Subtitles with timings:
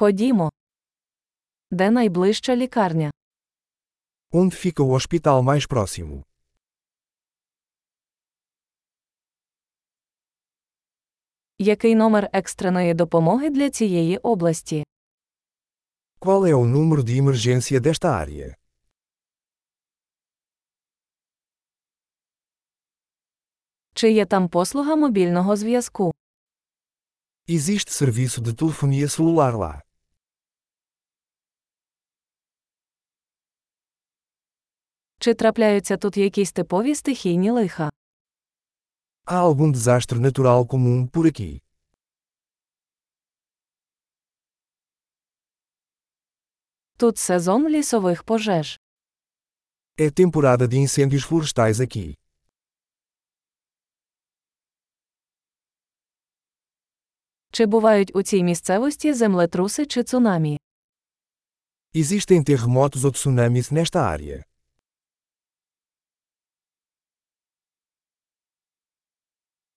[0.00, 0.50] Ходімо.
[1.70, 3.10] Де найближча лікарня?
[4.32, 6.24] Onde fica o hospital mais próximo?
[11.58, 14.84] Який номер екстреної допомоги для цієї області?
[16.20, 18.56] Qual é o número de emergência desta área?
[23.94, 26.14] Чи є там послуга мобільного зв'язку?
[27.48, 29.89] Existe serviço de telefonia celular lá.
[35.19, 37.89] Чи трапляються тут якісь типові стихійні лиха?
[39.25, 41.61] Há algum desastre natural comum por aqui?
[46.97, 48.79] Тут сезон лісових пожеж.
[49.97, 52.15] É temporada de incêndios florestais aqui.
[57.51, 60.59] Чи бувають у цій місцевості землетруси чи цунамі?
[61.95, 64.43] Existem terremotos ou tsunamis nesta área.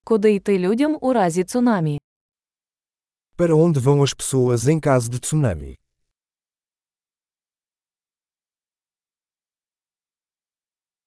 [0.05, 2.00] Куди йти людям у разі цунамі?
[3.36, 5.78] Para onde vão as pessoas em caso de tsunami?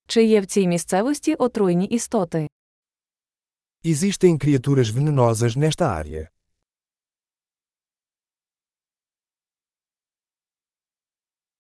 [0.07, 2.47] Чи є в цій місцевості отруйні істоти?
[3.83, 6.27] Existem criaturas venenosas nesta área.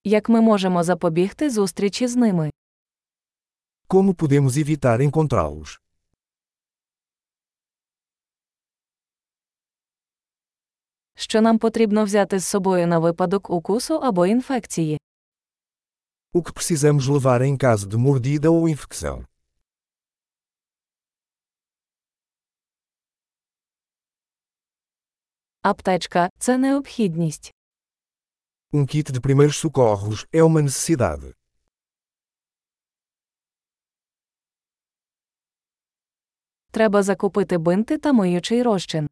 [0.03, 2.51] Як ми можемо запобігти зустрічі з ними?
[3.87, 5.79] Como podemos evitar encontrá-los?
[11.18, 15.00] Що нам потрібно взяти з собою на випадок укусу або інфекції?
[16.34, 19.26] O que precisamos levar em caso de mordida ou infecção?
[25.62, 27.54] Аптечка це необхідність.
[28.72, 31.34] Um kit de primeiros socorros é uma necessidade.
[36.70, 39.08] Треба закупити бинти та миючий розчин.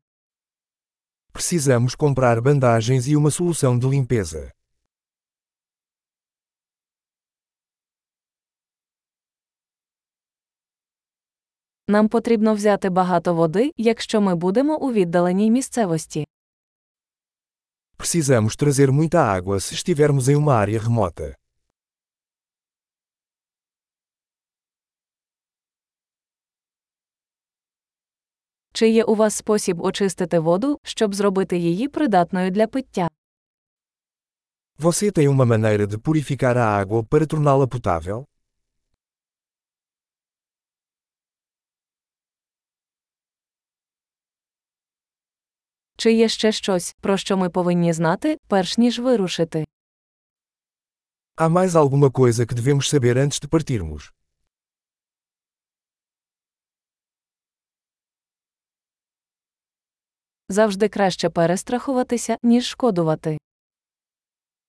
[1.34, 4.52] Precisamos comprar bandagens e uma solução de limpeza.
[11.88, 16.26] Нам потрібно взяти багато води, якщо ми будемо у віддаленій місцевості.
[17.98, 21.36] Precisamos trazer muita água se estivermos em uma área remota.
[28.75, 33.09] Чи є у вас спосіб очистити воду, щоб зробити її придатною для пиття?
[34.79, 38.27] Você tem uma maneira de purificar a água para torná-la potável?
[45.97, 49.65] Чи є ще щось, про що ми повинні знати, перш ніж вирушити?
[51.37, 54.03] Há mais alguma coisa que devemos saber antes de partirmos?
[60.49, 63.39] Завжди краще перестрахуватися, ніж шкодувати.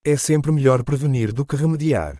[0.08, 2.18] É sempre melhor prevenir do que remediar.